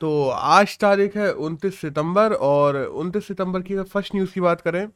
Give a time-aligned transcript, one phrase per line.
[0.00, 4.60] तो आज तारीख है उनतीस सितंबर और उनतीस सितंबर की अगर फ़र्स्ट न्यूज़ की बात
[4.60, 4.86] करें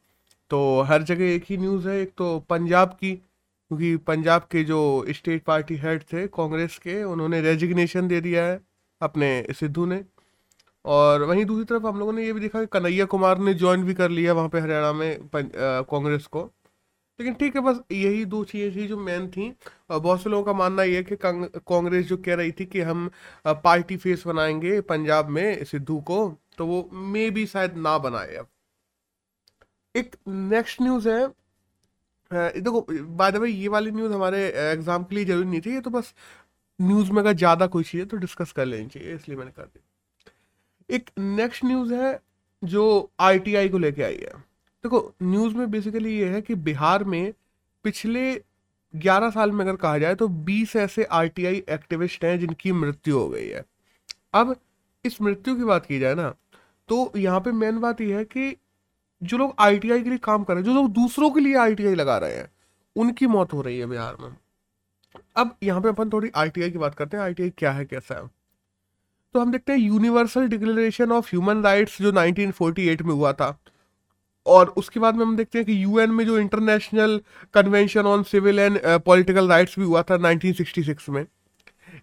[0.51, 5.05] तो हर जगह एक ही न्यूज़ है, एक तो पंजाब की, क्योंकि पंजाब के जो
[5.11, 8.61] स्टेट पार्टी हेड थे, कांग्रेस के, उन्होंने रेजिग्नेशन दे दिया है
[9.01, 9.31] अपने
[9.61, 10.05] सिद्धू ने।
[10.85, 13.85] और वहीं दूसरी तरफ़ हम लोगों ने ये भी देखा कि कन्हैया कुमार ने ज्वाइन
[13.85, 16.51] भी कर लिया वहाँ पे हरियाणा में कांग्रेस को।
[17.19, 19.53] लेकिन ठीक है, बस यही दो चीज़ें थी जो मेन थी।
[19.91, 23.11] बहुत से लोगों का मानना ये है कि कांग्रेस जो कह रही थी कि हम
[23.47, 26.27] पार्टी फेस बनाएँगे पंजाब में सिद्धू को
[26.59, 28.49] तो वो मे भी शायद ना बनाए अब।
[29.95, 31.27] एक नेक्स्ट न्यूज़ है
[32.31, 35.81] देखो बाय द वे ये वाली न्यूज़ हमारे एग्ज़ाम के लिए ज़रूरी नहीं थी, ये
[35.81, 36.15] तो बस
[36.79, 39.63] न्यूज़ में अगर ज़्यादा कोई चीज़ है तो डिस्कस कर लेनी चाहिए, इसलिए मैंने कर
[39.65, 39.81] दी
[40.89, 42.19] एक नेक्स्ट न्यूज़ है
[42.63, 44.33] जो आईटीआई को लेके आई है।
[44.85, 47.33] देखो न्यूज़ में बेसिकली ये है कि बिहार में
[47.85, 48.33] पिछले
[48.95, 53.29] 11 साल में अगर कहा जाए तो 20 ऐसे आरटीआई एक्टिविस्ट हैं जिनकी मृत्यु हो
[53.29, 53.65] गई है।
[54.35, 54.55] अब
[55.05, 56.35] इस मृत्यु की बात की जाए ना
[56.89, 58.57] तो यहाँ पे मेन बात यह है कि
[59.23, 61.95] जो लोग आईटीआई के लिए काम कर रहे हैं, जो लोग दूसरों के लिए आईटीआई
[61.95, 62.49] लगा रहे हैं,
[62.97, 64.37] उनकी मौत हो रही है बिहार में।
[65.37, 68.27] अब यहाँ पे अपन थोड़ी आईटीआई की बात करते हैं आईटीआई क्या है, कैसा है।
[69.35, 73.51] तो हम देखते हैं universal declaration of human rights जो 1948 में हुआ था
[74.47, 77.21] और उसके बाद में हम देखते हैं कि यूएन में जो international
[77.55, 81.27] convention on civil and political rights भी हुआ था 1966 में,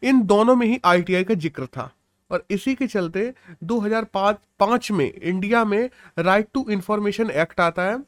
[0.03, 1.91] इन दोनों में ही आईटीआई का ज़िक्र था।
[2.31, 3.33] और इसी के चलते
[3.65, 7.99] 2005 में इंडिया में राइट टू इंफॉर्मेशन एक्ट आता है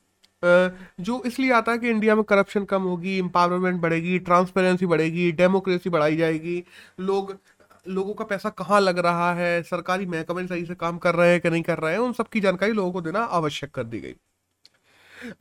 [0.43, 5.89] जो इसलिए आता है कि इंडिया में करप्शन कम होगी एम्पावरमेंट बढ़ेगी ट्रांसपेरेंसी बढ़ेगी डेमोक्रेसी
[5.89, 6.63] बढ़ाई जाएगी,
[6.99, 7.37] लोग
[7.85, 9.61] लोगों का पैसा कहाँ लग रहा है?
[9.63, 11.99] सरकारी महकमे सही से काम कर रहे हैं कि नहीं कर रहे हैं?
[11.99, 14.15] उन सब की जानकारी लोगों को देना आवश्यक कर दी गई।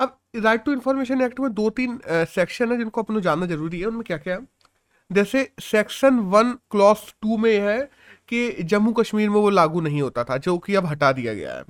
[0.00, 3.86] अब राइट टू इंफॉर्मेशन एक्ट में दो तीन सेक्शन है जिनको अपन जानना ज़रूरी है।
[3.86, 4.46] उनमें क्या क्या है?
[5.10, 7.80] जैसे सेक्शन वन क्लॉस टू में है
[8.28, 11.54] कि जम्मू कश्मीर में वो लागू नहीं होता था, जो कि अब हटा दिया गया
[11.54, 11.64] है।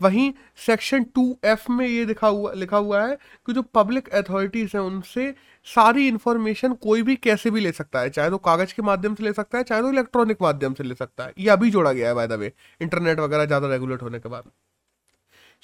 [0.00, 0.32] वहीं
[0.66, 4.82] सेक्शन टू एफ़ में ये लिखा हुआ लिखा हुआ है कि जो पब्लिक अथॉरिटीज़ हैं
[4.82, 5.34] उनसे
[5.66, 9.24] सारी इंफॉर्मेशन कोई भी कैसे भी ले सकता है, चाहे तो कागज़ के माध्यम से
[9.24, 12.08] ले सकता है, चाहे तो इलेक्ट्रॉनिक माध्यम से ले सकता है। ये अभी जोड़ा गया
[12.08, 14.50] है बाय द वे इंटरनेट वगैरह ज़्यादा रेगुलेट होने के बाद।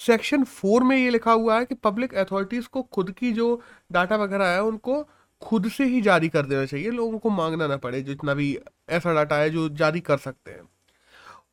[0.00, 3.60] सेक्शन फोर में ये लिखा हुआ है कि पब्लिक अथॉरिटीज़ को खुद की जो
[3.92, 5.02] डाटा वगैरह है, उनको
[5.42, 8.58] खुद से ही जारी कर देना चाहिए। लोगों को मांगना ना पड़े, जितना भी
[8.90, 10.68] ऐसा डाटा है जो जारी कर सकते हैं।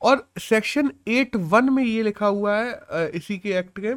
[0.03, 3.93] और सेक्शन एट वन में ये लिखा हुआ है इसी के एक्ट के,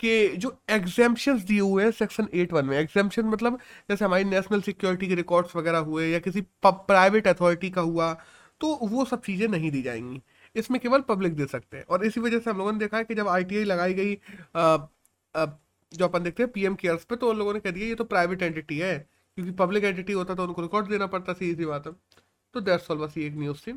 [0.00, 3.58] कि जो एग्जाम्पन दिए हुए हैं सेक्शन एट वन में एग्जाम्पन मतलब
[3.90, 8.12] जैसे हमारी नेशनल सिक्योरिटी के रिकॉर्ड्स वगैरह हुए या किसी प्राइवेट अथॉरिटी का हुआ
[8.60, 10.20] तो वो सब चीज़ें नहीं दी जाएँगी।
[10.56, 13.04] इसमें केवल पब्लिक दे सकते हैं। और इसी वजह से हम लोगों ने देखा है
[13.04, 14.14] कि जब आईटीआई लगाई गई
[15.92, 18.04] जो अपन देखते हैं पीएम केयर्स पे तो उन लोगों ने कह दिया, ये तो
[18.04, 18.98] प्राइवेट एंटिटी है,
[19.38, 21.92] क्योंकि पब्लिक एंटिटी होता तो उनको रिकॉर्ड देना पड़ता, सीधी सी बात है।
[22.54, 23.72] तो दैट्स ऑल बस ये एक न्यूज़ थी।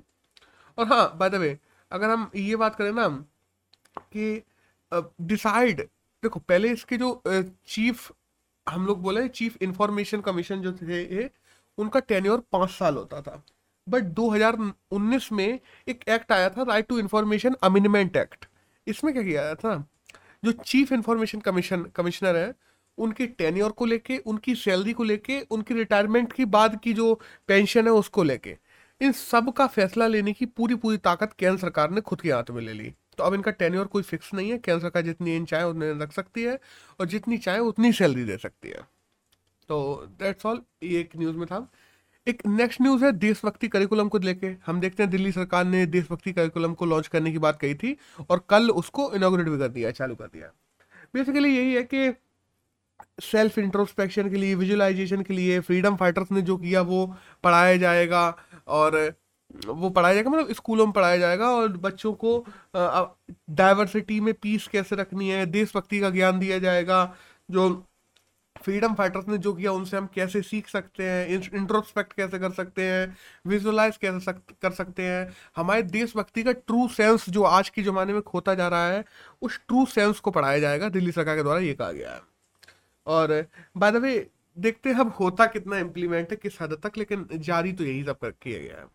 [0.77, 1.57] और हाँ बाय द वे
[1.91, 3.07] अगर हम ये बात करें ना
[4.13, 4.43] कि
[5.21, 5.81] डिसाइड
[6.23, 8.11] देखो, पहले इसके जो चीफ
[8.67, 11.25] हम लोग बोले चीफ इंफॉर्मेशन कमीशन जो थे
[11.77, 13.43] उनका टेन्योर पाँच साल होता था।
[13.87, 15.47] बट 2019 में
[15.87, 18.45] एक एक्ट आया था right to information amendment act
[18.87, 19.83] इसमें क्या किया गया था?
[20.45, 22.53] जो चीफ इंफॉर्मेशन कमीशन कमिश्नर है,
[22.97, 27.13] उनके टेन्योर को लेके, उनकी सैलरी को लेके, उनकी रिटायरमेंट की बाद की जो
[27.47, 28.57] पेंशन है, उसको लेके।
[29.01, 32.43] इन सब का फैसला लेने की पूरी पूरी ताकत केंद्र सरकार ने खुद के हाथ
[32.51, 35.45] में ले ली। तो अब इनका टेन्योर कोई फिक्स नहीं है। केंद्र सरकार जितनी इन
[35.45, 36.59] चाहे उतने रख सकती है
[36.99, 38.81] और जितनी चाहे, उतनी सैलरी दे सकती है।
[39.69, 41.71] तो दैट्स ऑल ये एक न्यूज़ में था।
[42.27, 46.33] एक नेक्स्ट न्यूज़ है देशभक्ति करिकुलम को लेके। हम देखते हैं दिल्ली सरकार ने देशभक्ति
[46.33, 47.97] करिकुलम को लॉन्च करने की बात कही थी
[48.29, 50.51] और कल उसको इनोग्रेट भी कर दिया, चालू कर दिया।
[51.13, 52.09] बेसिकली यही है कि
[53.21, 57.05] सेल्फ इंट्रोस्पेक्शन के लिए विजुअलाइजेशन के लिए फ्रीडम फाइटर्स ने जो किया वो
[57.43, 58.27] पढ़ाया जाएगा
[58.67, 58.97] और
[59.67, 62.45] वो पढ़ाया जाएगा मतलब स्कूलों में पढ़ाया जाएगा और बच्चों को
[62.75, 67.03] डाइवर्सिटी में पीस कैसे रखनी है देशभक्ति का ज्ञान दिया जाएगा
[67.49, 67.69] जो
[68.55, 72.81] फ्रीडम फाइटर्स ने जो किया उनसे हम कैसे सीख सकते हैं इंट्रोस्पेक्ट कैसे कर सकते
[72.83, 73.17] हैं
[73.47, 78.13] विजुअलाइज कैसे सक, कर सकते हैं। हमारे देशभक्ति का ट्रू सेंस जो आज के ज़माने
[78.13, 79.03] में खोता जा रहा है
[79.41, 82.21] उस ट्रू सेंस को पढ़ाया जाएगा दिल्ली सरकार के द्वारा ये कहा गया है।
[83.07, 83.45] और
[83.77, 84.15] बाय द वे
[84.57, 88.19] देखते हैं अब होता कितना इम्प्लीमेंट है, किस हद तक, लेकिन जारी तो यही सब
[88.23, 88.85] किया गया है।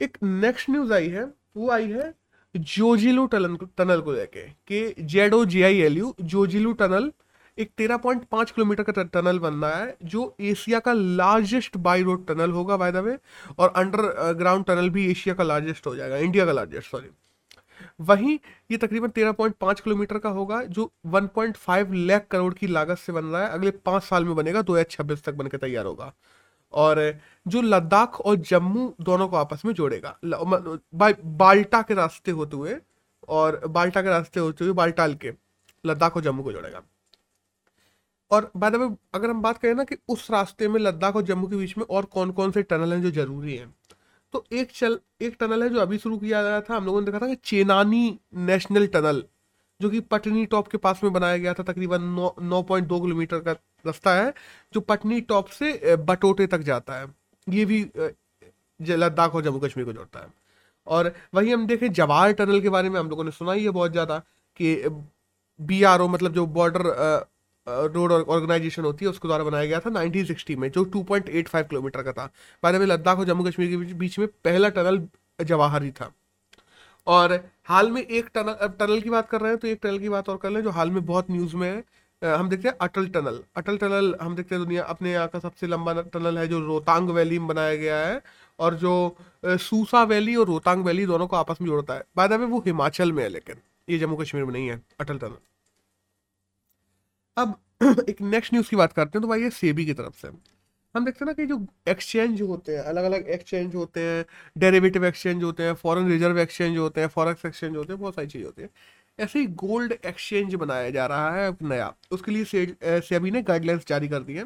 [0.00, 1.24] एक नेक्स्ट न्यूज़ आई है,
[1.56, 2.12] वो आई है
[2.54, 7.10] जोजिलू टनल टनल को लेके, कि Z O J I L U Zojila tunnel,
[7.58, 12.50] एक 13.5 किलोमीटर का टनल बन रहा है, जो एशिया का लार्जेस्ट बाई रोड टनल
[12.50, 13.16] होगा बाय द वे
[13.58, 17.08] और अंडर ग्राउंड टनल भी एशिया का लार्जेस्ट हो जाएगा, इंडिया का लार्जेस्ट सॉरी
[18.00, 18.38] वहीं
[18.70, 23.42] ये तकरीबन 13.5 किलोमीटर का होगा, जो 1.5 लाख करोड़ की लागत से बन रहा
[23.42, 26.12] है। अगले पाँच साल में बनेगा, दो तक बनकर तैयार होगा।
[26.72, 26.98] और
[27.46, 30.16] जो लद्दाख और जम्मू दोनों को आपस में जोड़ेगा।
[30.94, 32.76] बाल्टा के रास्ते होते हुए
[33.28, 35.32] और बाल्टा के रास्ते होते हुए बाल्टाल के,
[35.84, 36.82] लद्दाख और जम्मू को जोड़ेगा।
[38.30, 38.74] और बाद
[39.14, 41.84] अगर हम बात करें ना कि उस रास्ते में लद्दाख और जम्मू के बीच में
[41.86, 43.74] और कौन कौन से टनल हैं जो ज़रूरी हैं
[44.34, 47.06] तो एक चल, एक टनल है जो अभी शुरू किया गया था। हम लोगों ने
[47.06, 49.22] देखा था कि चेनानी नेशनल टनल,
[49.80, 53.00] जो कि पटनी टॉप के पास में बनाया गया था, तकरीबन नौ नौ पॉइंट दो
[53.00, 53.52] किलोमीटर का
[53.86, 54.32] रास्ता है,
[54.74, 57.06] जो पटनी टॉप से बटोटे तक जाता है।
[57.46, 57.80] ये भी
[58.80, 60.26] लद्दाख और जम्मू कश्मीर को जोड़ता है।
[60.86, 63.70] और वही हम देखें जवाहर टनल के बारे में, हम लोगों ने सुना ही है
[63.70, 64.18] बहुत ज़्यादा
[64.56, 64.88] कि
[65.60, 66.82] बीआरओ मतलब जो बॉर्डर
[67.94, 72.12] रोड ऑर्गेनाइजेशन होती है, उसके द्वारा बनाया गया था 1960 में, जो 2.85 किलोमीटर का
[72.12, 72.30] था।
[72.62, 75.02] बाद में लद्दाख और जम्मू कश्मीर के बीच में पहला टनल
[75.38, 76.12] जवाहर था।
[77.06, 77.32] और
[77.64, 80.28] हाल में एक टनल टनल की बात कर रहे हैं तो एक टनल की बात
[80.28, 81.82] और कर लें, जो हाल में बहुत न्यूज़ में है
[82.22, 85.66] हम देखते हैं अटल टनल। अटल टनल, हम देखते हैं दुनिया अपने यहाँ का सबसे
[85.66, 88.20] लंबा टनल है, जो रोहतांग वैली में बनाया गया है,
[88.58, 92.46] और जो सूसा वैली और रोहतांग वैली दोनों को आपस में जोड़ता है। बाद में
[92.46, 93.56] वो हिमाचल में है, लेकिन
[93.88, 95.36] ये जम्मू कश्मीर में नहीं है, अटल टनल।
[97.40, 97.58] अब
[98.08, 100.28] एक नेक्स्ट न्यूज़ की बात करते हैं तो भाई ये सेबी की तरफ़ से।
[100.94, 101.58] हम देखते हैं ना कि जो
[101.88, 104.24] एक्सचेंज होते हैं अलग अलग एक्सचेंज होते हैं
[104.58, 108.26] डेरिवेटिव एक्सचेंज होते हैं फॉरेन रिज़र्व एक्सचेंज होते हैं फॉरेक्स एक्सचेंज होते हैं, बहुत सारी
[108.28, 108.68] चीज़ होती है।
[109.18, 114.08] ऐसे ही गोल्ड एक्सचेंज बनाया जा रहा है नया। उसके लिए सेबी ने गाइडलाइंस जारी
[114.08, 114.44] कर दी है।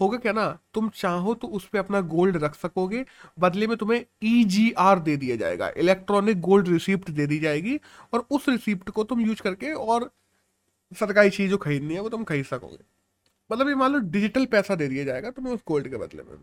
[0.00, 3.04] होगा क्या ना, तुम चाहो तो उस पर अपना गोल्ड रख सकोगे,
[3.38, 7.78] बदले में तुम्हें ई e दे दिया जाएगा इलेक्ट्रॉनिक गोल्ड रिसिप्ट दे दी जाएगी,
[8.12, 10.10] और उस रिसिप्ट को तुम यूज़ करके और
[10.92, 12.78] सरकारी चीज़ जो खरीदनी है, वो तुम खरीद सकोगे।
[13.50, 16.36] मतलब ये मान लो डिजिटल पैसा दे दिया जाएगा, तुम्हें उस गोल्ड के बदले में।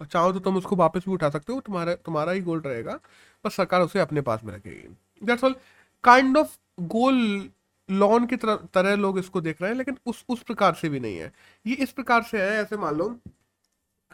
[0.00, 2.98] और चाहो तो तुम उसको वापस भी उठा सकते हो, तुम्हारा तुम्हारा ही गोल्ड रहेगा,
[3.44, 5.56] बस सरकार उसे अपने पास में रखेगी। That's all
[6.04, 7.50] kind of gold
[7.88, 11.00] loan की तरह तरह लोग इसको देख रहे हैं, लेकिन उस उस प्रकार से भी
[11.00, 11.32] नहीं है।
[11.66, 13.16] ये इस प्रकार से है, ऐसे मान लो,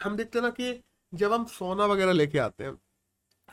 [0.03, 0.81] हम देखते हैं ना कि
[1.13, 2.77] जब हम सोना वगैरह लेके आते हैं,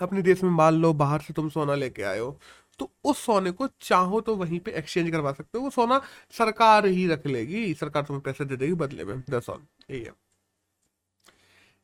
[0.01, 2.39] अपने देश में मान लो बाहर से तुम सोना लेके आए हो
[2.79, 6.01] तो उस सोने को चाहो तो वहीं पे एक्सचेंज करवा सकते हो। वो सोना
[6.31, 10.13] सरकार ही रख लेगी। सरकार तुम्हें पैसे दे देगी बदले में। दस ऑल यही है।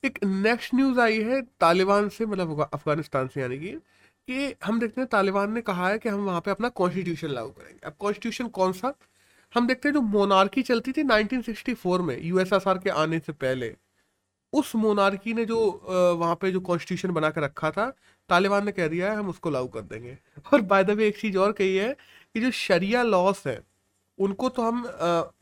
[0.05, 3.73] एक नेक्स्ट न्यूज़ आई है तालिबान से मतलब अफ़गानिस्तान से, यानी कि
[4.29, 7.49] कि हम देखते हैं तालिबान ने कहा है कि हम वहाँ पे अपना कॉन्स्टिट्यूशन लागू
[7.51, 8.93] करेंगे। अब कॉन्स्टिट्यूशन कौन सा?
[9.55, 13.75] हम देखते हैं जो मोनार्की चलती थी 1964 में यूएसएसआर के आने से पहले,
[14.53, 15.59] उस मोनार्की ने जो
[16.19, 17.93] वहाँ पे जो कॉन्स्टिट्यूशन बना के रखा था
[18.29, 20.17] तालिबान ने कह दिया है, हम उसको लागू कर देंगे।
[20.53, 21.93] और बाय द वे एक चीज़ और कही है
[22.35, 23.61] कि जो शरिया लॉस है,
[24.19, 24.83] उनको तो हम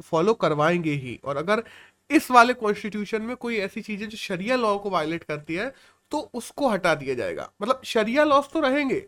[0.03, 1.62] फॉलो करवाएँगे ही। और अगर
[2.11, 5.73] इस वाले कॉन्स्टिट्यूशन में कोई ऐसी चीज़ है जो शरिया लॉ को वायलेट करती है
[6.12, 9.05] तो उसको हटा दिया जाएगा। मतलब शरिया लॉस तो रहेंगे।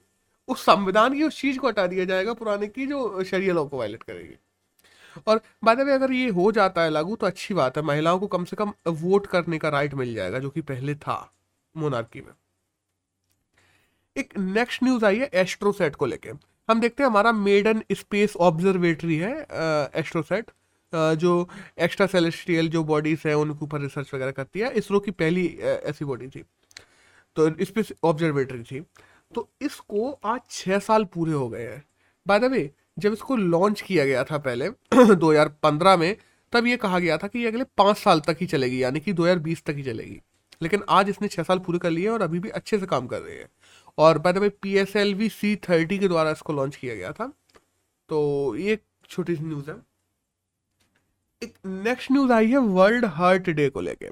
[0.48, 3.78] उस संविधान की उस चीज़ को हटा दिया जाएगा पुराने की जो शरिया लॉ को
[3.78, 4.34] वायलेट करेगी।
[5.26, 8.26] और बाद में अगर ये हो जाता है लागू तो अच्छी बात है। महिलाओं को
[8.26, 11.32] कम से कम वोट करने का राइट मिल जाएगा, जो कि पहले था
[11.74, 12.32] मोनार्की में।
[14.16, 16.30] एक नेक्स्ट न्यूज़ आई है एस्ट्रोसेट को लेके।
[16.68, 19.32] हम देखते हैं हमारा मेडन स्पेस ऑब्जर्वेटरी है
[20.00, 20.50] एस्ट्रोसेट
[20.92, 21.48] जो
[21.80, 26.04] एक्स्ट्रा सेलेस्टियल जो बॉडीज है, उनके ऊपर रिसर्च वगैरह करती है। इसरो की पहली ऐसी
[26.04, 26.42] बॉडी थी।
[27.36, 28.80] तो स्पेस ऑब्जर्वेटरी थी।
[29.34, 31.82] तो इसको आज छः साल पूरे हो गए हैं।
[32.26, 36.16] बाय द वे जब इसको लॉन्च किया गया था पहले 2015 में,
[36.52, 39.12] तब ये कहा गया था कि ये अगले पाँच साल तक ही चलेगी, यानी कि
[39.12, 40.20] 2020 तक ही चलेगी।
[40.62, 43.20] लेकिन आज इसने छः साल पूरे कर लिए और अभी भी अच्छे से काम कर
[43.20, 43.48] रही है।
[43.98, 46.94] और by the way P S L V C thirty के द्वारा इसको लॉन्च किया
[46.94, 47.32] गया था।
[48.08, 49.76] तो ये एक छोटी सी न्यूज़ है।
[51.42, 54.08] एक नेक्स्ट न्यूज़ आई है वर्ल्ड हार्ट डे को लेके।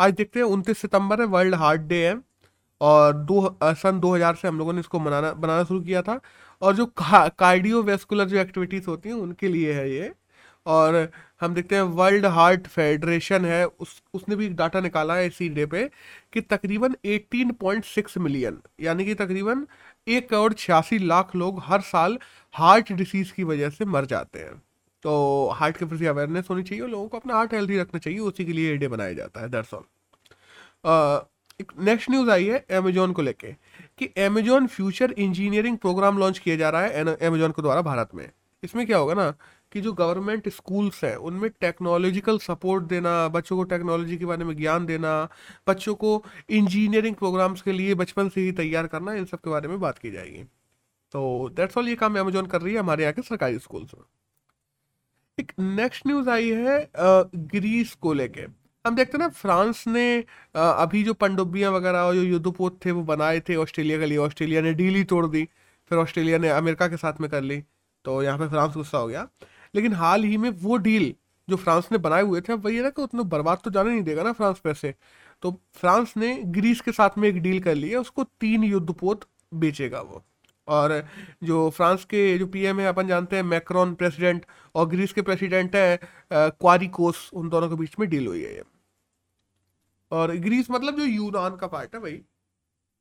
[0.00, 2.22] आज देखते हैं उनतीस सितंबर है वर्ल्ड हार्ट डे है।
[2.80, 6.20] और दो सन 2000 से हम लोगों ने इसको मनाना बनाना शुरू किया था।
[6.62, 10.12] और जो का, कार्डियोवेस्कुलर जो एक्टिविटीज़ होती हैं उनके लिए है ये।
[10.66, 15.48] और हम देखते हैं वर्ल्ड हार्ट फेडरेशन है, उस, उसने भी डाटा निकाला है इसी
[15.48, 15.84] डे पे
[16.32, 19.66] कि तकरीबन 18.6 मिलियन, यानी कि तकरीबन
[20.08, 22.18] एक करोड़ छियासी लाख लोग हर साल
[22.54, 24.54] हार्ट डिसीज की वजह से मर जाते हैं।
[25.04, 28.18] तो हार्ट के प्रति अवेयरनेस होनी चाहिए और लोगों को अपना हार्ट हेल्थी रखना चाहिए,
[28.20, 29.84] उसी के लिए ये डे बनाया जाता है दरअसल
[31.60, 33.52] एक नेक्स्ट न्यूज़ आई है अमेजोन को लेके
[33.98, 38.28] कि Amazon future engineering program launch किया जा रहा है अमेजोन के द्वारा भारत में।
[38.62, 39.32] इसमें क्या होगा ना
[39.72, 44.56] कि जो गवर्नमेंट स्कूल्स हैं, उनमें टेक्नोलॉजिकल सपोर्ट देना, बच्चों को टेक्नोलॉजी के बारे में
[44.56, 45.28] ज्ञान देना,
[45.68, 49.68] बच्चों को इंजीनियरिंग प्रोग्राम्स के लिए बचपन से ही तैयार करना, इन सब के बारे
[49.68, 50.44] में बात की जाएगी।
[51.14, 54.04] तो दैट्स ऑल ये काम अमेजोन कर रही है हमारे यहाँ के सरकारी स्कूल्स में।
[55.38, 58.42] एक नेक्स्ट न्यूज़ आई है ग्रीस को लेके।
[58.84, 63.02] हम देखते हैं ना फ्रांस ने अभी जो पनडुब्बियाँ वगैरह और जो युद्धपोत थे, वो
[63.04, 65.44] बनाए थे ऑस्ट्रेलिया के लिए। ऑस्ट्रेलिया ने डील ही तोड़ दी,
[65.90, 67.62] फिर ऑस्ट्रेलिया ने अमेरिका के साथ में कर ली।
[68.04, 69.26] तो यहाँ पे फ्रांस गुस्सा हो गया।
[69.74, 71.14] लेकिन हाल ही में वो डील
[71.48, 74.02] जो फ्रांस ने बनाए हुए थे वही है ना कि उतना बर्बाद तो जाने नहीं
[74.02, 74.94] देगा ना फ्रांस पैसे।
[75.42, 79.24] तो फ्रांस ने ग्रीस के साथ में एक डील कर ली है, उसको तीन युद्धपोत
[79.54, 80.22] बेचेगा वो।
[80.68, 80.92] और
[81.44, 84.44] जो फ्रांस के जो पीएम है अपन जानते हैं मैक्रॉन प्रेसिडेंट
[84.74, 85.98] और ग्रीस के प्रेसिडेंट है
[86.32, 88.62] क्वारिकोस उन दोनों के बीच में डील हुई है ये।
[90.12, 92.12] और ग्रीस मतलब जो यूनान का पार्ट है भाई।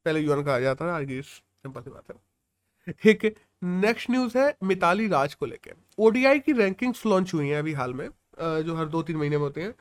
[0.06, 3.26] पहले यूनान कहा जाता था ग्रीस, सिंपल सी बात है। एक
[3.62, 7.94] नेक्स्ट न्यूज़ है मिताली राज को लेकर ओडीआई की रैंकिंग्स लॉन्च हुई हैं अभी हाल
[7.94, 8.08] में
[8.40, 9.74] जो हर दो तीन महीने में होते हैं।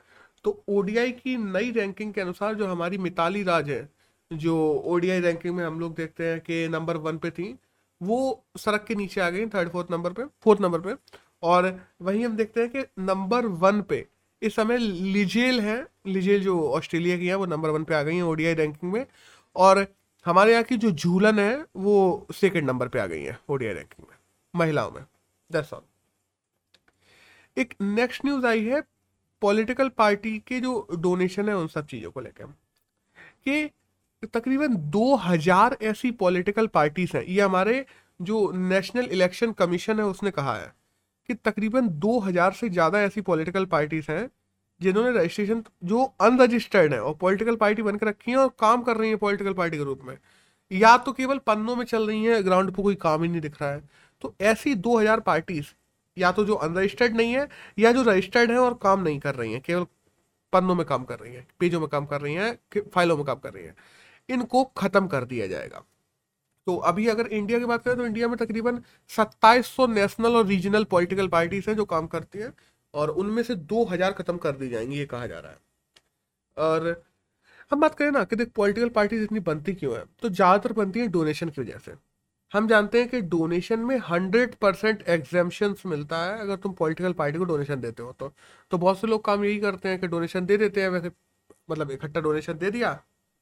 [0.45, 3.89] तो ओडीआई की नई रैंकिंग के अनुसार जो हमारी मिताली राज है,
[4.31, 7.55] जो ओडीआई रैंकिंग में हम लोग देखते हैं कि नंबर वन पे थी,
[8.01, 10.93] वो सड़क के नीचे आ गई थर्ड फोर्थ नंबर पे फोर्थ नंबर पे।
[11.43, 14.05] और वहीं हम देखते हैं कि नंबर वन पे
[14.41, 18.15] इस समय लिजेल है लिजेल जो ऑस्ट्रेलिया की है, वो नंबर वन पे आ गई
[18.15, 19.05] है ओडीआई रैंकिंग में।
[19.55, 19.85] और
[20.27, 24.07] हमारे यहाँ की जो झूलन है, वो सेकेंड नंबर पे आ गई है ओडीआई रैंकिंग
[24.09, 24.17] में,
[24.53, 25.03] महिलाओं में
[25.49, 25.81] दैट्स ऑल
[27.57, 28.81] एक नेक्स्ट न्यूज़ आई है
[29.41, 32.45] पॉलिटिकल पार्टी के जो डोनेशन है, उन सब चीज़ों को लेकर
[33.45, 33.69] कि
[34.27, 37.85] तकरीबन 2000 ऐसी पॉलिटिकल पार्टीज़ हैं, ये हमारे
[38.19, 40.73] जो नेशनल इलेक्शन कमीशन है, उसने कहा है
[41.29, 44.29] कि तकरीबन 2000 से ज़्यादा ऐसी पॉलिटिकल पार्टीज़ हैं
[44.81, 49.09] जिन्होंने रजिस्ट्रेशन जो अनरजिस्टर्ड है और पॉलिटिकल पार्टी बनकर रखी है और काम कर रही
[49.09, 50.17] है पॉलिटिकल पार्टी के रूप में,
[50.71, 53.61] या तो केवल पन्नों में चल रही है ग्राउंड पर कोई काम ही नहीं दिख
[53.61, 53.81] रहा है।
[54.23, 55.65] तो ऐसी 2000 पार्टीज़
[56.17, 57.47] या तो जो अनरजिस्टर्ड नहीं है,
[57.79, 59.85] या जो रजिस्टर्ड है और काम नहीं कर रही है, केवल
[60.53, 62.57] पन्नों में काम कर रही है, पेजों में काम कर रही है
[62.93, 63.75] फाइलों में काम कर रही है,
[64.29, 65.83] इनको खत्म कर दिया जाएगा।
[66.67, 70.83] तो अभी अगर इंडिया की बात करें तो इंडिया में तकरीबन 2700 नेशनल और रीजनल
[70.85, 72.51] पॉलिटिकल पार्टीज़ हैं जो काम करती हैं।
[72.97, 75.57] और उनमें से 2000 खत्म कर दी जाएँगी, ये कहा जा रहा है।
[76.57, 77.03] और
[77.71, 80.03] हम बात करें ना कि देख पॉलिटिकल पार्टीज़ इतनी बनती क्यों है?
[80.21, 81.93] तो ज़्यादातर बनती है डोनेशन की वजह से।
[82.51, 87.37] हम जानते हैं कि डोनेशन में हंड्रेड परसेंट एग्जामेशन मिलता है, अगर तुम पॉलिटिकल पार्टी
[87.39, 88.33] को डोनेशन देते हो तो।
[88.71, 91.11] तो बहुत से लोग काम यही करते हैं कि डोनेशन दे देते हैं, वैसे
[91.69, 92.93] मतलब इकट्ठा डोनेशन दे दिया,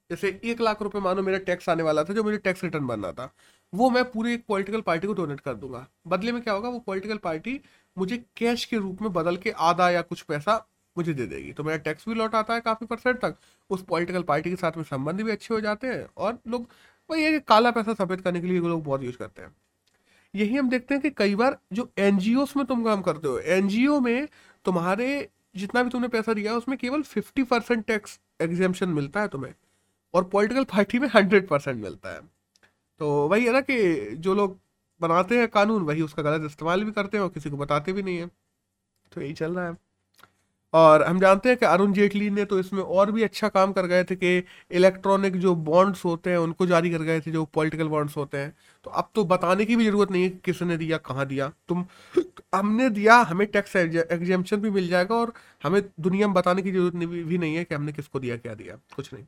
[0.10, 3.12] जैसे एक लाख रुपए मानो मेरा टैक्स आने वाला था, जो मुझे टैक्स रिटर्न बनना
[3.12, 3.34] था।
[3.76, 6.80] वो मैं पूरी एक पॉलिटिकल पार्टी को डोनेट कर दूँगा। बदले में क्या होगा, वो
[6.80, 7.60] पॉलिटिकल पार्टी
[7.98, 10.66] मुझे कैश के रूप में बदल के आधा या कुछ पैसा
[10.96, 13.36] मुझे दे देगी। तो मेरा टैक्स भी लौट आता है काफ़ी परसेंट तक।
[13.70, 16.68] उस पॉलिटिकल पार्टी के साथ में संबंध भी अच्छे हो जाते हैं और लोग,
[17.10, 19.56] वही है कि काला पैसा सफ़ेद करने के लिए लोग बहुत यूज़ करते हैं।
[20.34, 24.00] यही हम देखते हैं कि कई बार जो एनजीओ में तुम काम करते हो एनजीओ
[24.00, 24.28] में
[24.66, 25.08] तुम्हारे
[25.56, 29.54] जितना भी तुमने पैसा दिया उसमें केवल फिफ्टी परसेंट टैक्स एग्जामेशन मिलता है तुम्हें
[30.14, 32.20] और पॉलिटिकल पार्टी में हंड्रेड परसेंट मिलता है।
[33.00, 33.78] तो वही है ना कि
[34.16, 34.60] जो लोग
[35.02, 38.04] बनाते हैं कानून, वही उसका गलत इस्तेमाल भी करते हैं और किसी को बताते भी
[38.04, 38.30] नहीं है।
[39.12, 39.78] तो यही चल रहा है।
[40.74, 43.86] और हम जानते हैं कि अरुण जेटली ने तो इसमें और भी अच्छा काम कर
[43.88, 47.88] गए थे कि इलेक्ट्रॉनिक जो बॉन्ड्स होते हैं, उनको जारी कर गए थे, जो पॉलिटिकल
[47.88, 48.54] बॉन्ड्स होते हैं।
[48.86, 51.86] तो अब तो बताने की भी ज़रूरत नहीं है कि किसने दिया, कहाँ दिया। तुम,
[52.56, 55.34] हमने दिया, हमें टैक्स एग्जामेशन भी मिल जाएगा और
[55.64, 58.78] हमें दुनिया में बताने की ज़रूरत भी नहीं है कि हमने किसको दिया, क्या दिया,
[58.96, 59.26] कुछ नहीं।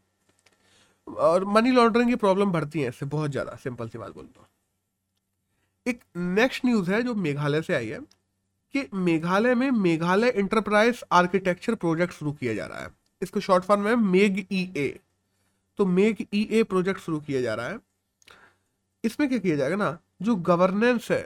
[1.07, 4.47] और मनी लॉन्ड्रिंग की प्रॉब्लम बढ़ती है, इससे बहुत ज़्यादा सिंपल सी बात बोल दो
[5.85, 7.99] एक नेक्स्ट न्यूज़ है जो मेघालय से आई है
[8.73, 12.89] कि मेघालय में मेघालय इंटरप्राइज आर्किटेक्चर प्रोजेक्ट शुरू किया जा रहा है।
[13.21, 14.87] इसको शॉर्ट फॉर्म में मेग ई ए
[15.79, 17.79] तो मेग ई ए प्रोजेक्ट शुरू किया जा रहा है।
[19.03, 21.21] इसमें क्या किया जाएगा ना, जो गवर्नेंस है,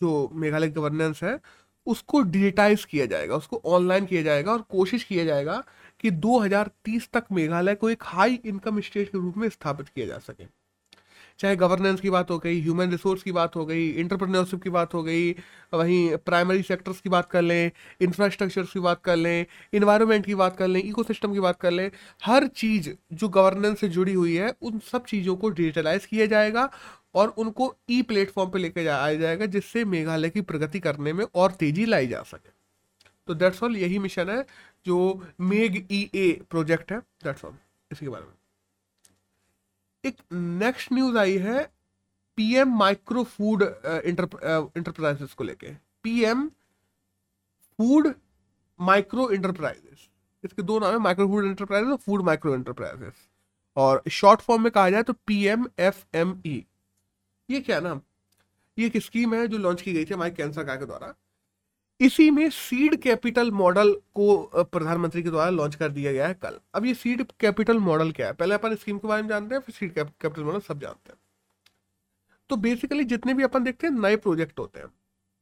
[0.00, 1.38] जो मेघालय गवर्नेंस है,
[1.86, 5.62] उसको डिजिटाइज किया जाएगा, उसको ऑनलाइन किया जाएगा और कोशिश किया जाएगा
[6.04, 10.18] कि 2030 तक मेघालय को एक हाई इनकम स्टेट के रूप में स्थापित किया जा
[10.18, 10.44] सके।
[11.38, 14.94] चाहे गवर्नेंस की बात हो गई ह्यूमन रिसोर्स की बात हो गई इंटरप्रेन्योरशिप की बात
[14.94, 15.32] हो गई,
[15.74, 17.70] वहीं प्राइमरी सेक्टर्स की बात कर लें
[18.00, 21.90] इंफ्रास्ट्रक्चर की बात कर लें इन्वायरमेंट की बात कर लें इकोसिस्टम की बात कर लें,
[22.24, 26.70] हर चीज़ जो गवर्नेंस से जुड़ी हुई है, उन सब चीज़ों को डिजिटलाइज किया जाएगा
[27.14, 31.52] और उनको ई प्लेटफॉर्म पे लेके जाया जाएगा, जिससे मेघालय की प्रगति करने में और
[31.52, 32.54] तेज़ी लाई जा सके।
[33.26, 34.46] तो दैट्स ऑल यही मिशन है।
[34.86, 37.54] जो मेग ई ए प्रोजेक्ट है दैट्स ऑल
[37.90, 38.32] इसी के बारे में।
[40.04, 41.62] एक नेक्स्ट न्यूज़ आई है
[42.38, 43.62] पीएम माइक्रो फ़ूड
[44.06, 45.72] इंटरप्राइजेस को लेके।
[46.04, 46.48] पीएम
[47.78, 48.12] फ़ूड
[48.80, 50.08] माइक्रो इंटरप्राइजेस
[50.44, 53.28] इसके दो नाम है माइक्रो फ़ूड इंटरप्राइजेस और फ़ूड माइक्रो इंटरप्राइजेस
[53.76, 56.64] और शॉर्ट फॉर्म में कहा जाए तो P M F M E
[57.48, 58.00] ये क्या ना?
[58.76, 61.14] ये एक स्कीम है जो लॉन्च की गई थी हमारे कैंसर का के द्वारा।
[62.00, 66.58] इसी में सीड कैपिटल मॉडल को प्रधानमंत्री के द्वारा लॉन्च कर दिया गया है कल।
[66.74, 68.32] अब ये सीड कैपिटल मॉडल क्या है?
[68.32, 71.18] पहले अपन स्कीम के बारे में जानते हैं, फिर सीड कैपिटल मॉडल सब जानते हैं।
[72.50, 74.92] तो बेसिकली जितने भी अपन देखते हैं, नए प्रोजेक्ट होते हैं।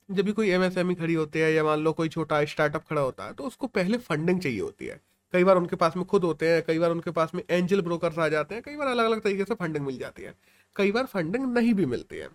[0.09, 3.25] जब भी कोई एमएसएमई खड़ी होती है या मान लो कोई छोटा स्टार्टअप खड़ा होता
[3.25, 5.00] है तो उसको पहले फंडिंग चाहिए होती है।
[5.35, 8.18] कई बार उनके पास में खुद होते हैं, कई बार उनके पास में एंजल ब्रोकर्स
[8.18, 10.35] आ जाते हैं, कई बार अलग अलग तरीके से फंडिंग मिल जाती है।
[10.76, 12.28] कई बार फंडिंग नहीं भी मिलती है।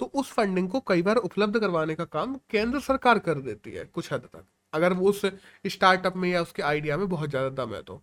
[0.00, 3.84] तो उस फंडिंग को कई बार उपलब्ध करवाने का काम केंद्र सरकार कर देती है,
[3.84, 5.24] कुछ हद तक। अगर वो उस
[5.66, 8.02] स्टार्टअप में या उसके आइडिया में बहुत ज़्यादा दम है तो।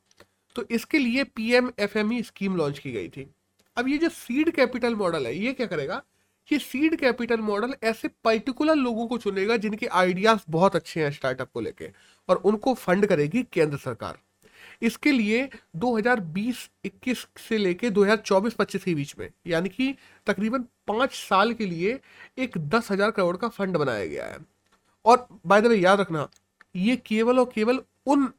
[0.56, 3.30] तो इसके लिए P M F M E scheme launch की गई थी।
[3.78, 6.02] अब ये जो सीड कैपिटल मॉडल है, ये क्या करेगा?
[6.50, 11.50] ये सीड कैपिटल मॉडल ऐसे पर्टिकुलर लोगों को चुनेगा जिनके आइडियाज़ बहुत अच्छे हैं स्टार्टअप
[11.54, 11.90] को लेके
[12.30, 14.18] और उनको फंड करेगी केंद्र सरकार।
[14.82, 19.94] इसके लिए 2020-21 से लेके 2024-25 के बीच में, यानी कि
[20.28, 22.00] तकरीबन पाँच साल के लिए
[22.38, 24.38] एक दस हज़ार करोड़ का फंड बनाया गया है।
[25.06, 26.28] और बाय द वे याद रखना,
[26.76, 28.32] ये केवल और केवल उन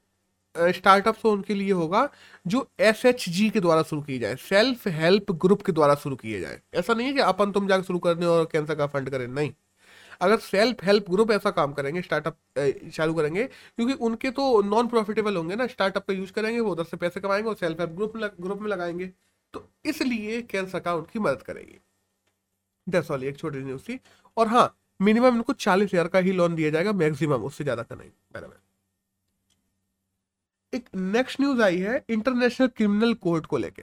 [0.55, 2.09] स्टार्टअप्स हो उनके लिए होगा
[2.47, 6.17] जो एस एच जी के द्वारा शुरू किए जाए सेल्फ हेल्प ग्रुप के द्वारा शुरू
[6.17, 9.11] किए जाए। ऐसा नहीं है कि अपन तुम जाकर शुरू करने और कैंसर का फंड
[9.11, 9.53] करें, नहीं।
[10.21, 12.37] अगर सेल्फ हेल्प ग्रुप ऐसा काम करेंगे स्टार्टअप
[12.91, 16.85] चालू करेंगे, क्योंकि उनके तो नॉन प्रॉफिटेबल होंगे ना स्टार्टअप का यूज़ करेंगे, वो उधर
[16.85, 19.07] से पैसे कमाएँगे और सेल्फ हेल्प ग्रुप ग्रुप में लगाएँगे।
[19.55, 21.79] तो इसलिए कैंसर सरकार उनकी मदद करेगी।
[22.87, 23.99] दैट्स ऑल एक छोटी न्यूज़ थी।
[24.37, 27.95] और हाँ मिनिमम इनको चालीस हज़ार का ही लोन दिया जाएगा मैक्सिमम उससे ज़्यादा का
[27.95, 28.61] नहीं, बराबर।
[30.73, 33.83] एक नेक्स्ट न्यूज़ आई है इंटरनेशनल क्रिमिनल कोर्ट को लेके।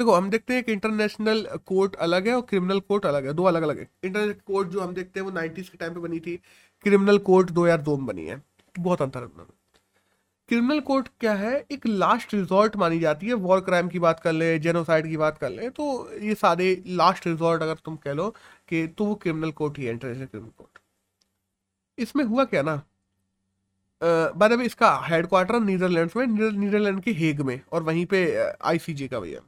[0.00, 3.44] देखो, हम देखते हैं कि इंटरनेशनल कोर्ट अलग है और क्रिमिनल कोर्ट अलग है, दो
[3.44, 6.20] अलग अलग है। इंटरनेशनल कोर्ट जो हम देखते हैं, वो नाइन्टीज के टाइम पे बनी
[6.20, 6.36] थी।
[6.84, 8.42] क्रिमिनल कोर्ट दो हज़ार दो में बनी है।
[8.74, 9.46] बहुत अंतर है
[10.48, 11.54] क्रिमिनल कोर्ट क्या है?
[11.72, 15.38] एक लास्ट रिजॉर्ट मानी जाती है। वॉर क्राइम की बात कर ले जेनोसाइड की बात
[15.38, 15.84] कर ले तो
[16.20, 18.28] ये सारे लास्ट रिजॉर्ट अगर तुम कह लो
[18.68, 20.78] कि तो वो क्रिमिनल कोर्ट ही है इंटरनेशनल क्रिमिनल कोर्ट
[21.98, 22.74] इसमें हुआ क्या ना?
[24.00, 28.26] बाद में इसका हेडक्वार्टर नीदरलैंड्स में नीदरलैंड के हेग में, और वहीं पे
[28.64, 29.40] आईसीजे का भैया।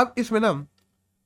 [0.00, 0.50] अब इसमें ना,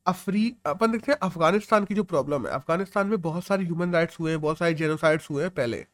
[0.06, 4.18] अफरी, अपन देखते हैं अफ़गानिस्तान की जो प्रॉब्लम है, अफ़गानिस्तान में बहुत सारे ह्यूमन राइट्स
[4.20, 5.84] हुए हैं बहुत सारे जेनोसाइड्स हुए हैं पहले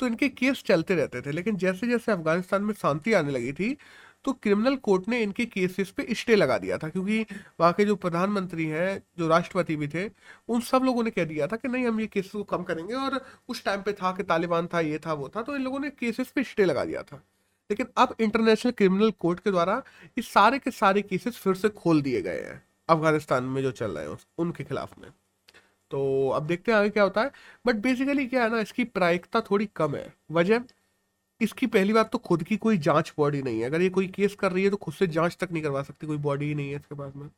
[0.00, 3.76] तो इनके केस चलते रहते थे, लेकिन जैसे जैसे अफ़गानिस्तान में शांति आने लगी थी
[4.24, 7.20] तो क्रिमिनल कोर्ट ने इनके केसेस पे स्टे लगा दिया था, क्योंकि
[7.60, 10.08] वहाँ के जो प्रधानमंत्री हैं, जो राष्ट्रपति भी थे,
[10.48, 12.94] उन सब लोगों ने कह दिया था कि नहीं, हम ये केसेस को कम करेंगे,
[12.94, 15.80] और उस टाइम पे था कि तालिबान था, ये था, वो था तो इन लोगों
[15.80, 17.22] ने केसेस पे स्टे लगा दिया था।
[17.70, 19.82] लेकिन अब इंटरनेशनल क्रिमिनल कोर्ट के द्वारा
[20.16, 23.90] इस सारे के सारे केसेस फिर से खोल दिए गए हैं, अफ़गानिस्तान में जो चल
[23.90, 25.10] रहे हैं उनके खिलाफ में।
[25.90, 27.30] तो अब देखते हैं आगे क्या होता है।
[27.64, 30.60] बट बेसिकली क्या है ना, इसकी प्रायिकता थोड़ी कम है। वजह,
[31.40, 34.34] इसकी पहली बात तो खुद की कोई जाँच बॉडी नहीं है। अगर ये कोई केस
[34.34, 36.70] कर रही है तो खुद से जाँच तक नहीं करवा सकती, कोई बॉडी ही नहीं
[36.70, 37.28] है इसके पास में।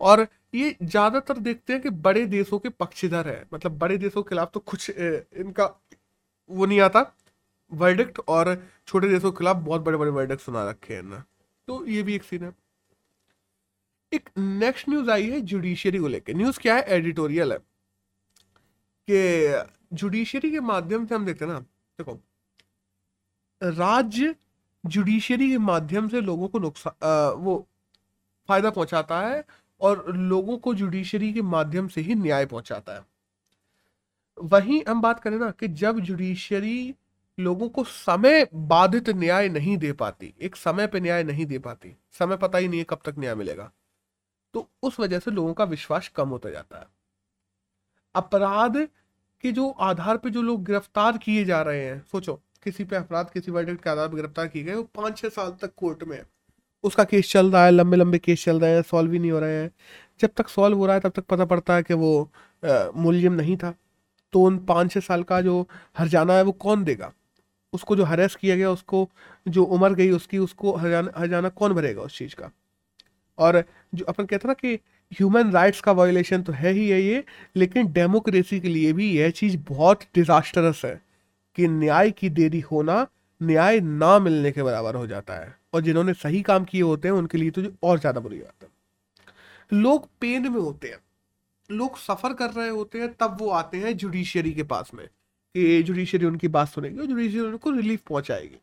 [0.00, 4.28] और ये ज़्यादातर देखते हैं कि बड़े देशों के पक्षधर है। मतलब बड़े देशों के
[4.28, 5.66] खिलाफ तो कुछ इनका
[6.50, 7.02] वो नहीं आता।
[7.72, 11.24] वर्डिक्ट और छोटे देशों के खिलाफ बहुत बड़े बड़े वर्डिक्ट सुना रखे हैं ना।
[11.66, 12.52] तो ये भी एक सीन है।
[14.12, 16.82] एक नेक्स्ट न्यूज़ आई है जुडिशियरी को लेकर न्यूज़ क्या है?
[16.82, 17.58] एडिटोरियल है।
[19.10, 22.20] कि जुडिशियरी के माध्यम से हम देखते हैं ना, देखो,
[23.62, 24.34] राज्य
[24.86, 27.68] जुडिशियरी के माध्यम से लोगों को नुकसान वो
[28.48, 29.44] फ़ायदा पहुंचाता है
[29.80, 33.06] और लोगों को जुडिशियरी के माध्यम से ही न्याय पहुंचाता है।
[34.42, 36.94] वहीं हम बात करें ना कि जब जुडिशियरी
[37.42, 41.96] लोगों को समय बाधित न्याय नहीं दे पाती। एक समय पे न्याय नहीं दे पाती।
[42.18, 43.70] समय पता ही नहीं है कब तक न्याय मिलेगा।
[44.54, 46.86] तो उस वजह से लोगों का विश्वास कम होता जाता है।
[48.14, 48.76] अपराध
[49.44, 53.30] के जो आधार पे जो लोग गिरफ़्तार किए जा रहे हैं, सोचो, किसी पे अपराध,
[53.30, 56.22] किसी वर्डिक्ट के आधार पर गिरफ़्तार किए गए, वो पाँच छह साल तक कोर्ट में
[56.84, 59.38] उसका केस चल रहा है लंबे लंबे केस चल रहे हैं, सॉल्व ही नहीं हो
[59.40, 59.70] रहे हैं।
[60.20, 62.30] जब तक सॉल्व हो रहा है, तब तक पता पड़ता है कि वो
[62.96, 63.74] मूल्यम नहीं था।
[64.32, 65.66] तो उन पाँच छः साल का जो
[65.98, 67.12] हरजाना है, वो कौन देगा?
[67.72, 69.08] उसको जो हरेस किया गया, उसको
[69.46, 72.50] जो उम्र गई, उसकी, उसको हरजाना हरजाना कौन भरेगा उस चीज़ का?
[73.38, 73.62] और
[73.94, 74.74] जो अपन कहते ना कि
[75.12, 77.24] ह्यूमन राइट्स का वायोलेशन तो है ही है ये,
[77.56, 81.00] लेकिन डेमोक्रेसी के लिए भी यह चीज़ बहुत डिजास्टरस है
[81.58, 83.06] कि न्याय की देरी होना,
[83.40, 87.14] न्याय ना मिलने के बराबर हो जाता है। और जिन्होंने सही काम किए होते हैं,
[87.14, 88.68] उनके लिए तो और ज़्यादा बुरी बात है।
[89.72, 90.98] लोग पेन में होते हैं,
[91.70, 95.08] लोग सफ़र कर रहे होते हैं, तब वो आते हैं जुडिशियरी के पास में।
[95.54, 98.58] कि जुडिशियरी उनकी बात सुनेगी और जुडिशियरी उनको रिलीफ पहुंचाएगी।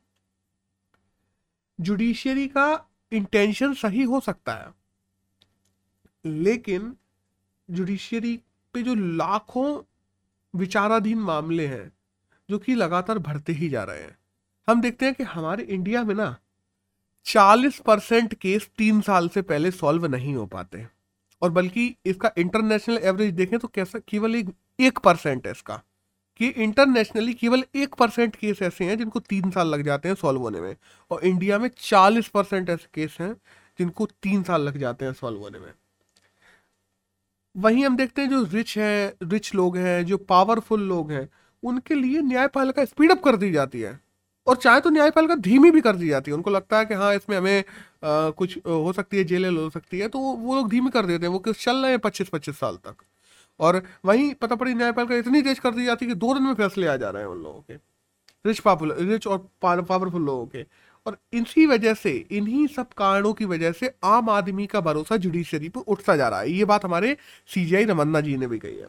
[1.80, 4.73] जुडिशियरी का इंटेंशन सही हो सकता है,
[6.25, 6.95] लेकिन
[7.69, 8.36] जुडिशियरी
[8.73, 9.82] पे जो लाखों
[10.54, 11.91] विचाराधीन मामले हैं,
[12.49, 14.17] जो कि लगातार बढ़ते ही जा रहे हैं,
[14.67, 16.36] हम देखते हैं कि हमारे इंडिया में ना
[17.25, 20.86] 40 परसेंट केस तीन साल से पहले सॉल्व नहीं हो पाते।
[21.41, 24.49] और बल्कि इसका इंटरनेशनल एवरेज देखें तो कैसा, केवल एक
[24.80, 25.82] एक परसेंट है इसका।
[26.39, 30.41] कि इंटरनेशनली केवल एक परसेंट केस ऐसे हैं जिनको तीन साल लग जाते हैं सॉल्व
[30.41, 30.75] होने में
[31.12, 33.34] और इंडिया में चालीस परसेंट ऐसे केस हैं
[33.80, 35.71] जिनको तीन साल लग जाते हैं सॉल्व होने में।
[37.56, 41.28] वहीं हम देखते हैं जो रिच है रिच लोग हैं जो पावरफुल लोग हैं
[41.63, 43.99] उनके लिए न्यायपालिका स्पीड अप कर दी जाती है
[44.47, 47.13] और चाहे तो न्यायपालिका धीमी भी कर दी जाती है। उनको लगता है कि हाँ
[47.15, 50.89] इसमें हमें आ, कुछ हो सकती है जेल हो सकती है तो वो लोग धीमी
[50.89, 52.95] कर देते हैं वो चल रहे हैं पच्चीस पच्चीस साल तक।
[53.60, 56.54] और वहीं पता पड़ी न्यायपालिका इतनी तेज कर दी जाती है कि दो दिन में
[56.54, 57.74] फैसले आ जा रहे हैं उन लोगों के।
[58.45, 60.65] रिच पॉपुलर रिच और पावरफुल लोगों के।
[61.08, 65.69] और इसी वजह से, इन्हीं सब कारणों की वजह से आम आदमी का भरोसा जुडिशरी
[65.69, 67.17] पर उठता जा रहा है। ये बात हमारे
[67.48, 68.88] सीजीआई रमन्ना जी ने भी कही है।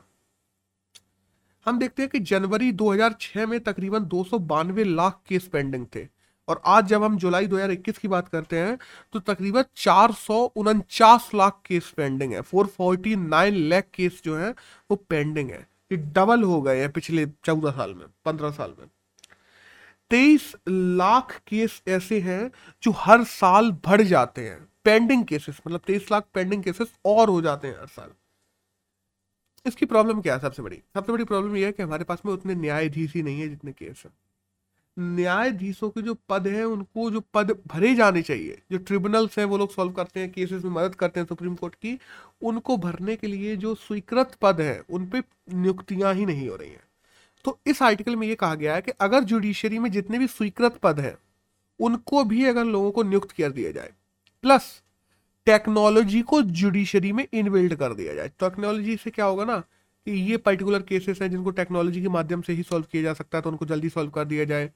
[1.66, 6.19] हम देखते हैं कि जनवरी 2006 में तकरीबन दो सौ बानवे लाख केस पेंडिंग थे।
[6.50, 8.78] और आज जब हम जुलाई 2021 की बात करते हैं
[9.12, 10.14] तो तकरीबन चार
[11.34, 14.50] लाख केस पेंडिंग है। 449 लाख केस जो है,
[14.90, 18.88] वो पेंडिंग है। ये डबल हो गए हैं पिछले चौदह साल में, पंद्रह साल में।
[20.10, 22.50] तेईस लाख केस ऐसे हैं
[22.82, 27.40] जो हर साल बढ़ जाते हैं पेंडिंग केसेस मतलब तेईस लाख पेंडिंग केसेस और हो
[27.42, 28.10] जाते हैं हर साल।
[29.66, 30.76] इसकी प्रॉब्लम क्या है सबसे बड़ी?
[30.94, 33.72] सबसे बड़ी प्रॉब्लम यह है कि हमारे पास में उतने न्यायाधीश ही नहीं है जितने
[33.72, 34.12] केस हैं।
[34.98, 39.58] न्यायाधीशों के जो पद हैं, उनको जो पद भरे जाने चाहिए, जो ट्रिब्यूनल्स हैं, वो
[39.58, 41.98] लोग सॉल्व करते हैं केसेस में मदद करते हैं सुप्रीम कोर्ट की,
[42.42, 45.22] उनको भरने के लिए जो स्वीकृत पद हैं, उन पे
[45.54, 46.84] नियुक्तियाँ ही नहीं हो रही हैं।
[47.44, 50.76] तो इस आर्टिकल में ये कहा गया है कि अगर जुडिशरी में जितने भी स्वीकृत
[50.82, 51.16] पद हैं,
[51.80, 53.92] उनको भी अगर लोगों को नियुक्त कर दिया जाए
[54.42, 54.82] प्लस
[55.46, 59.62] टेक्नोलॉजी को जुडिशरी में इनबिल्ड कर दिया जाए। टेक्नोलॉजी से क्या होगा ना
[60.06, 63.38] कि ये पर्टिकुलर केसेस हैं जिनको टेक्नोलॉजी के माध्यम से ही सॉल्व किया जा सकता
[63.38, 64.70] है तो उनको जल्दी सॉल्व कर दिया जाए।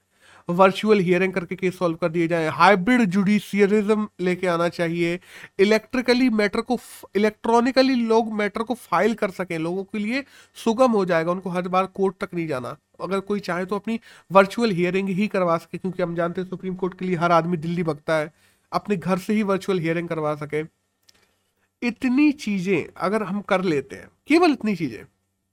[0.48, 5.18] वर्चुअल हियरिंग करके केस सॉल्व कर दिए जाए। हाइब्रिड जुडिशियरिज्म लेके आना चाहिए।
[5.58, 6.78] इलेक्ट्रिकली मैटर को
[7.16, 10.24] इलेक्ट्रॉनिकली लोग मैटर को फ़ाइल कर सकें, लोगों के लिए
[10.56, 13.98] सुगम हो जाएगा, उनको हर बार कोर्ट तक नहीं जाना। अगर कोई चाहे तो अपनी
[14.30, 17.56] वर्चुअल हियरिंग ही करवा सके, क्योंकि हम जानते हैं सुप्रीम कोर्ट के लिए हर आदमी
[17.56, 18.32] दिल्ली भगता है।
[18.72, 20.62] अपने घर से ही वर्चुअल हियरिंग करवा सके।
[21.82, 25.04] इतनी चीज़ें अगर हम कर लेते हैं, केवल इतनी चीज़ें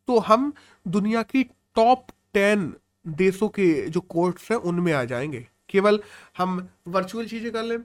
[0.08, 0.54] तो हम
[0.88, 2.76] दुनिया की टॉप टेन
[3.08, 6.04] देशों के जो कोर्ट्स हैं, उनमें आ जाएँगे। केवल
[6.38, 7.84] हम वर्चुअल चीज़ें कर लें,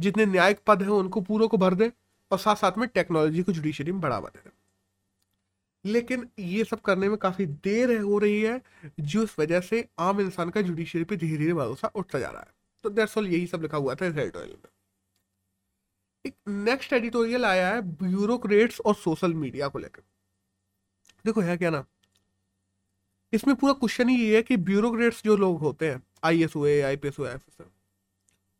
[0.00, 1.90] जितने न्यायिक पद हैं, उनको पूरों को भर दें,
[2.30, 4.50] और साथ साथ में टेक्नोलॉजी को जुडिशरी में बढ़ावा दे
[5.84, 8.62] लेकिन ये सब करने में काफ़ी देर हो रही है,
[9.00, 12.48] जिस वजह से आम इंसान का जुडिशरी पे धीरे धीरे भरोसा उठता जा रहा है।
[12.84, 14.70] तो ऑल यही सब लिखा हुआ था इस एडिटोरियल में।
[16.26, 20.02] एक नेक्स्ट एडिटोरियल आया है ब्यूरोक्रेट्स और सोशल मीडिया को लेकर।
[21.26, 21.84] देखो है क्या ना?
[23.32, 26.80] इसमें पूरा क्वेश्चन ही ये है कि ब्यूरोक्रेट्स जो लोग होते हैं आई एस हुए
[26.80, 27.30] आई पी एस हुए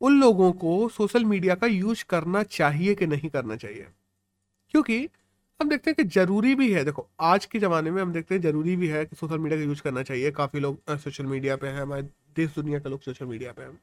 [0.00, 3.86] उन लोगों को सोशल मीडिया का यूज़ करना चाहिए कि नहीं करना चाहिए?
[4.70, 5.08] क्योंकि
[5.60, 8.42] हम देखते हैं कि ज़रूरी भी है, देखो, आज के ज़माने में हम देखते हैं
[8.42, 11.66] ज़रूरी भी है कि सोशल मीडिया का यूज़ करना चाहिए। काफ़ी लोग सोशल मीडिया पे
[11.66, 12.02] हैं, हमारे
[12.36, 13.78] देश दुनिया के लोग सोशल मीडिया पे हैं।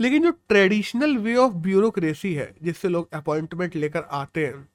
[0.00, 4.68] लेकिन जो ट्रेडिशनल वे ऑफ़ ब्यूरोक्रेसी है, जिससे लोग अपॉइंटमेंट लेकर आते हैं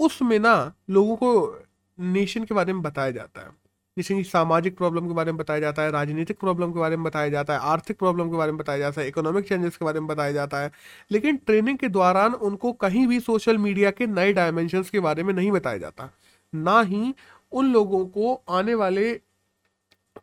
[0.00, 0.54] उसमें ना
[0.90, 1.60] लोगों को
[1.98, 3.50] नेशन के बारे में बताया जाता है।
[3.96, 7.04] जैसे कि सामाजिक प्रॉब्लम के बारे में बताया जाता है, राजनीतिक प्रॉब्लम के बारे में
[7.04, 10.00] बताया जाता है, आर्थिक प्रॉब्लम के बारे में बताया जाता है इकोनॉमिक चेंजेस के बारे
[10.00, 10.70] में बताया जाता है।
[11.10, 15.32] लेकिन ट्रेनिंग के दौरान उनको कहीं भी सोशल मीडिया के नए डायमेंशन के बारे में
[15.34, 16.10] नहीं बताया जाता।
[16.52, 17.14] ना ही
[17.52, 19.12] उन लोगों को आने वाले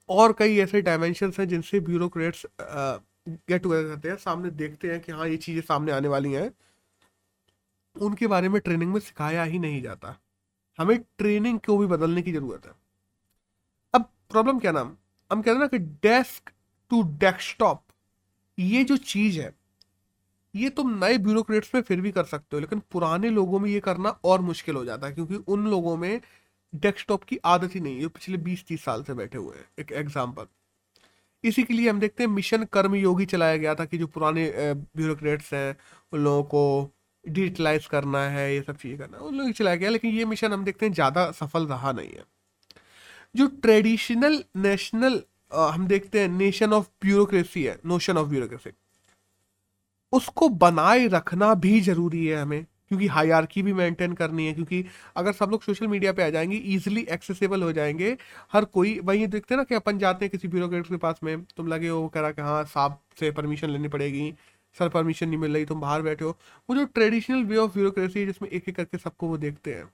[0.09, 5.11] और कई ऐसे डायमेंशन हैं जिनसे ब्यूरोक्रेट्स गेट टूगेदर करते हैं, सामने देखते हैं कि
[5.11, 6.49] हाँ ये चीज़ें सामने आने वाली हैं।
[7.97, 10.15] उनके बारे में ट्रेनिंग में सिखाया ही नहीं जाता।
[10.79, 12.73] हमें ट्रेनिंग को भी बदलने की ज़रूरत है।
[13.93, 14.95] अब प्रॉब्लम क्या नाम?
[15.31, 16.51] हम कहते हैं ना कि डेस्क
[16.91, 17.83] टू डेस्कटॉप,
[18.57, 19.53] ये जो चीज़ है,
[20.53, 23.79] ये तुम नए ब्यूरोक्रेट्स में फिर भी कर सकते हो, लेकिन पुराने लोगों में ये
[23.81, 26.21] करना और मुश्किल हो जाता है, क्योंकि उन लोगों में
[26.73, 30.47] डेस्कटॉप की आदत ही नहीं है पिछले 20-30 साल से बैठे हुए हैं, एक एग्ज़ाम्पल
[31.43, 35.53] इसी के लिए हम देखते हैं मिशन कर्मयोगी चलाया गया था कि जो पुराने ब्यूरोक्रेट्स
[35.53, 35.75] हैं,
[36.13, 36.91] उन लोगों को
[37.27, 40.53] डिजिटलाइज करना है, ये सब चीज़ें करना है, उन लोगों चलाया गया लेकिन ये मिशन
[40.53, 42.23] हम देखते हैं ज़्यादा सफल रहा नहीं है।
[43.35, 45.21] जो ट्रेडिशनल नेशनल
[45.53, 48.71] हम देखते हैं नेशन ऑफ़ ब्यूरोक्रेसी है, नोशन ऑफ़ ब्यूरोक्रेसी।
[50.13, 54.83] उसको बनाए रखना भी ज़रूरी है हमें, क्योंकि हायरकी भी मेंटेन करनी है, क्योंकि
[55.17, 58.15] अगर सब लोग सोशल मीडिया पे आ जाएँगे इजीली एक्सेसिबल हो जाएँगे,
[58.53, 61.41] हर कोई, वही देखते हैं ना कि अपन जाते हैं किसी ब्यूरोक्रेट के पास में,
[61.57, 64.33] तुम लगे हो रहा कि हाँ साहब से परमिशन लेनी पड़ेगी
[64.75, 66.31] सर परमिशन नहीं मिल रही, तुम बाहर बैठे हो।
[66.69, 69.85] वो जो ट्रेडिशनल वे ऑफ़ ब्यूरोक्रेसी जिसमें एक एक करके सबको वो देखते हैं।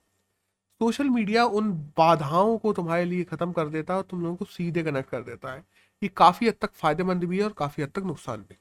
[0.81, 4.45] सोशल मीडिया उन बाधाओं को तुम्हारे लिए खत्म कर देता है और तुम लोगों को
[4.47, 5.63] सीधे कनेक्ट कर देता है।
[6.01, 8.57] ये काफ़ी हद तक फ़ायदेमंद भी है और काफ़ी हद तक नुकसान भी।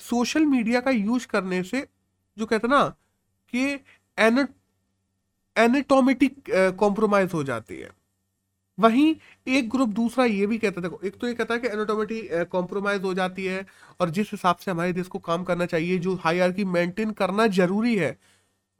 [0.00, 1.86] सोशल मीडिया का यूज़ करने से
[2.36, 2.84] जो कहते ना,
[3.54, 3.80] कि
[5.56, 6.34] एनेटोमेटिक
[6.78, 7.90] कॉम्प्रोमाइज हो जाती है।
[8.78, 9.14] वहीं
[9.46, 13.02] एक ग्रुप दूसरा ये भी कहता देखो, एक तो ये कहता है कि एनाटोमेटिक कॉम्प्रोमाइज
[13.02, 13.64] हो जाती है
[14.00, 17.46] और जिस हिसाब से हमारे देश को काम करना चाहिए, जो हाई आर मेंटेन करना
[17.48, 18.16] ज़रूरी है,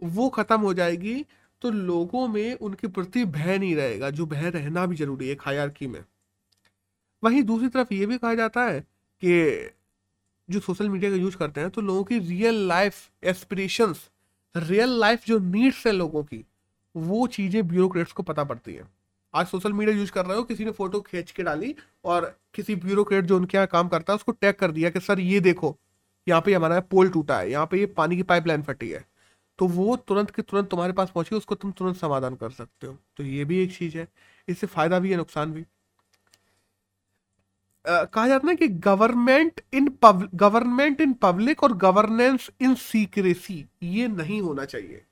[0.03, 1.25] वो खत्म हो जाएगी
[1.63, 5.43] तो लोगों में उनके प्रति भय नहीं रहेगा, जो भय रहना भी ज़रूरी है एक
[5.43, 6.05] हायरकी में।
[7.23, 8.81] वहीं दूसरी तरफ़ ये भी कहा जाता है
[9.23, 9.71] कि
[10.49, 14.09] जो सोशल मीडिया का यूज़ करते हैं तो लोगों की real life aspirations
[14.55, 16.45] real life जो नीड्स है लोगों की,
[16.95, 18.85] वो चीज़ें ब्यूरोक्रेट्स को पता पड़ती है।
[19.35, 22.75] आज सोशल मीडिया यूज़ कर रहे हो, किसी ने फ़ोटो खींच के डाली और किसी
[22.77, 25.77] ब्यूरोक्रेट जो उनके यहाँ काम करता है, उसको टैग कर दिया कि, सर, ये देखो,
[26.27, 29.05] यहाँ पे हमारा पोल टूटा है, यहाँ पे ये पानी की पाइपलाइन फटी है।
[29.59, 32.97] तो वो तुरंत के तुरंत तुम्हारे पास पहुँचे, उसको तुम तुरंत समाधान कर सकते हो।
[33.17, 34.07] तो ये भी एक चीज़ है।
[34.49, 35.65] इससे फ़ायदा भी है, नुकसान भी।
[37.85, 39.89] कहा जाता है कि government in
[40.35, 45.05] government in public और गवर्नेंस इन सीक्रेसी, ये नहीं होना चाहिए।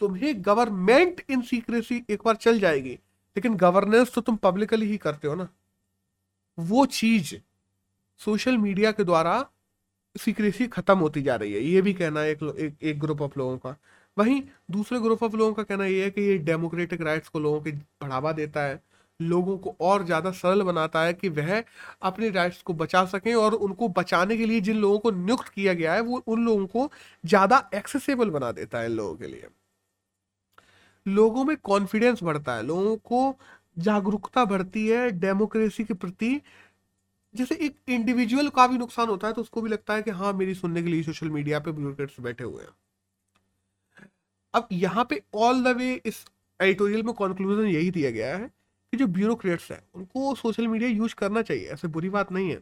[0.00, 2.98] तुम्हें गवर्नमेंट इन सीक्रेसी एक बार चल जाएगी।
[3.36, 5.48] लेकिन गवर्नेंस तो तुम पब्लिकली ही करते हो ना।
[6.58, 7.34] वो चीज़
[8.20, 9.44] सोशल मीडिया के द्वारा
[10.16, 13.38] सीक्रेसी खत्म होती जा रही है। ये भी कहना है एक एक, एक ग्रुप ऑफ़
[13.38, 13.76] लोगों का।
[14.16, 17.60] वहीं दूसरे ग्रुप ऑफ़ लोगों का कहना ये है कि ये डेमोक्रेटिक राइट्स को लोगों
[17.60, 18.80] के बढ़ावा देता है
[19.20, 21.62] लोगों को और ज़्यादा सरल बनाता है कि वह
[22.02, 25.74] अपने राइट्स को बचा सकें और उनको बचाने के लिए जिन लोगों को नियुक्त किया
[25.74, 26.90] गया है वो उन लोगों को
[27.24, 29.48] ज़्यादा एक्सेसिबल बना देता है इन लोगों के लिए।
[31.06, 33.36] लोगों में कॉन्फिडेंस बढ़ता है, लोगों को
[33.78, 36.40] जागरूकता बढ़ती है डेमोक्रेसी के प्रति।
[37.34, 40.32] जैसे एक इंडिविजुअल का भी नुकसान होता है तो उसको भी लगता है कि हाँ
[40.32, 42.70] मेरी सुनने के लिए सोशल मीडिया पे ब्यूरोक्रेट्स बैठे हुए हैं।
[44.54, 46.24] अब यहाँ पे ऑल द वे इस
[46.60, 48.46] एडिटोरियल में कंक्लूजन यही दिया गया है
[48.92, 52.60] कि जो ब्यूरोक्रेट्स हैं, उनको सोशल मीडिया यूज़ करना चाहिए, ऐसे बुरी बात नहीं है।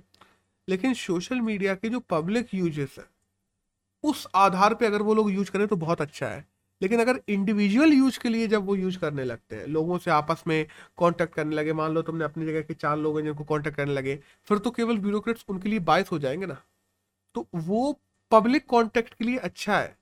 [0.68, 3.04] लेकिन सोशल मीडिया के जो पब्लिक यूजेस है,
[4.04, 6.44] उस आधार पे अगर वो लोग यूज़ करें तो बहुत अच्छा है।
[6.80, 10.42] लेकिन अगर इंडिविजुअल यूज़ के लिए जब वो यूज़ करने लगते हैं, लोगों से आपस
[10.46, 10.64] में
[10.98, 13.92] कांटेक्ट करने लगे, मान लो तुमने अपनी जगह के चार लोग हैं जिनको कांटेक्ट करने
[13.92, 16.56] लगे, फिर तो केवल ब्यूरोक्रेट्स उनके लिए बायस हो जाएँगे ना।
[17.34, 18.00] तो वो
[18.32, 19.96] पब्लिक कांटेक्ट के लिए अच्छा है।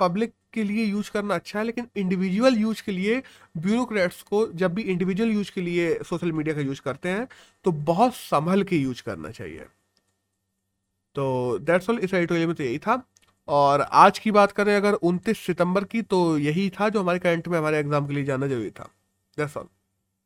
[0.00, 3.22] पब्लिक के लिए यूज़ करना अच्छा है, लेकिन इंडिविजुअल यूज़ के लिए
[3.56, 7.26] ब्यूरोक्रेट्स को जब भी इंडिविजुअल यूज़ के लिए सोशल मीडिया का यूज़ करते हैं
[7.64, 9.66] तो बहुत संभल के यूज़ करना चाहिए।
[11.16, 13.02] तो दैट्स ऑल इस एडिटोरियल में तो यही था।
[13.48, 17.48] और आज की बात करें अगर 29 सितंबर की तो यही था जो हमारे करंट
[17.48, 18.88] में हमारे एग्ज़ाम के लिए जाना ज़रूरी था।
[19.38, 19.66] That's all